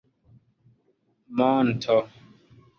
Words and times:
monto 1.37 1.97